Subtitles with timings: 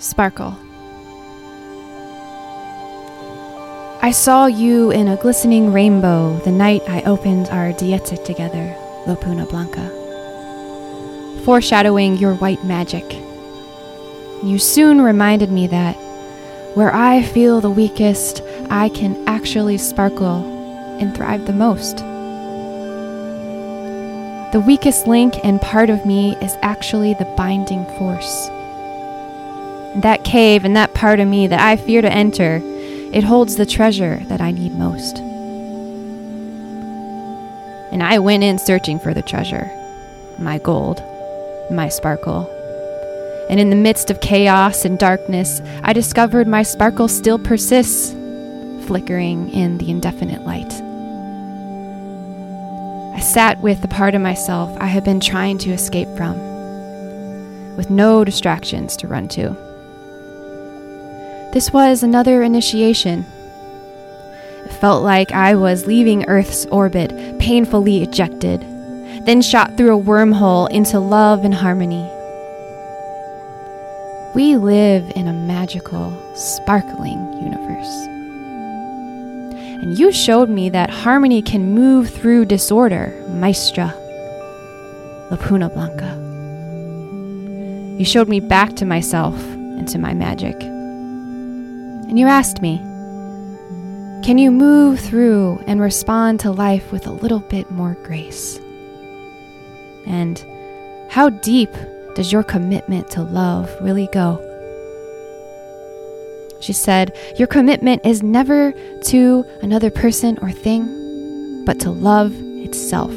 [0.00, 0.56] Sparkle.
[4.02, 8.74] I saw you in a glistening rainbow the night I opened our dieta together,
[9.06, 9.90] Lupuna Blanca,
[11.44, 13.04] foreshadowing your white magic.
[14.42, 15.96] You soon reminded me that
[16.74, 21.98] where I feel the weakest, I can actually sparkle and thrive the most.
[24.52, 28.48] The weakest link and part of me is actually the binding force.
[29.96, 32.60] That cave and that part of me that I fear to enter,
[33.12, 35.18] it holds the treasure that I need most.
[37.92, 39.68] And I went in searching for the treasure,
[40.38, 41.02] my gold,
[41.72, 42.48] my sparkle.
[43.50, 48.12] And in the midst of chaos and darkness, I discovered my sparkle still persists,
[48.86, 50.72] flickering in the indefinite light.
[53.16, 56.36] I sat with the part of myself I had been trying to escape from,
[57.76, 59.69] with no distractions to run to.
[61.52, 63.24] This was another initiation.
[64.64, 68.60] It felt like I was leaving Earth's orbit, painfully ejected,
[69.26, 72.08] then shot through a wormhole into love and harmony.
[74.32, 78.06] We live in a magical, sparkling universe.
[79.82, 83.92] And you showed me that harmony can move through disorder, Maestra,
[85.32, 86.16] Lupuna Blanca.
[87.98, 90.69] You showed me back to myself and to my magic.
[92.10, 92.78] And you asked me,
[94.24, 98.58] can you move through and respond to life with a little bit more grace?
[100.06, 100.44] And
[101.08, 101.70] how deep
[102.16, 104.44] does your commitment to love really go?
[106.60, 108.72] She said, Your commitment is never
[109.04, 113.12] to another person or thing, but to love itself.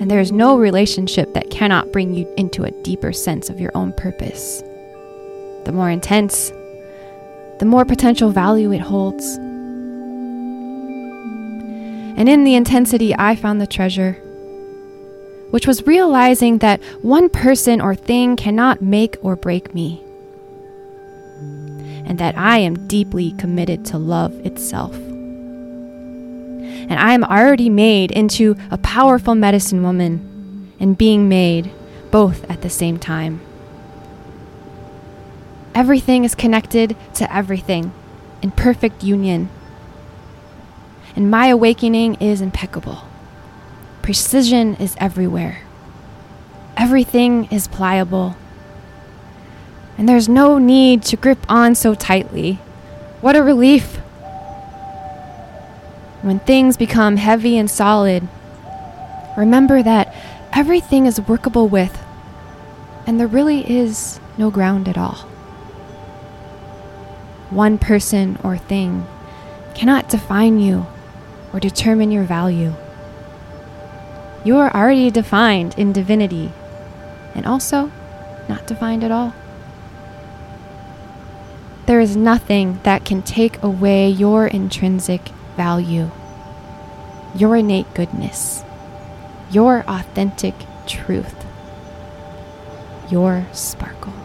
[0.00, 3.72] And there is no relationship that cannot bring you into a deeper sense of your
[3.74, 4.62] own purpose.
[5.64, 6.50] The more intense,
[7.58, 9.36] the more potential value it holds.
[12.16, 14.20] And in the intensity, I found the treasure
[15.54, 20.02] which was realizing that one person or thing cannot make or break me,
[22.04, 24.96] and that I am deeply committed to love itself.
[24.96, 31.70] And I am already made into a powerful medicine woman and being made
[32.10, 33.40] both at the same time.
[35.74, 37.92] Everything is connected to everything
[38.42, 39.48] in perfect union.
[41.16, 43.04] And my awakening is impeccable.
[44.02, 45.62] Precision is everywhere.
[46.76, 48.36] Everything is pliable.
[49.98, 52.54] And there's no need to grip on so tightly.
[53.20, 53.96] What a relief!
[56.22, 58.28] When things become heavy and solid,
[59.36, 60.14] remember that
[60.52, 61.98] everything is workable with,
[63.06, 65.28] and there really is no ground at all.
[67.50, 69.06] One person or thing
[69.74, 70.86] cannot define you
[71.52, 72.74] or determine your value.
[74.44, 76.52] You are already defined in divinity,
[77.34, 77.90] and also
[78.48, 79.34] not defined at all.
[81.86, 86.10] There is nothing that can take away your intrinsic value,
[87.34, 88.64] your innate goodness,
[89.50, 90.54] your authentic
[90.86, 91.44] truth,
[93.10, 94.23] your sparkle.